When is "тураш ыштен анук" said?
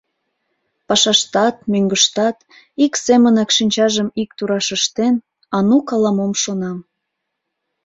4.37-5.87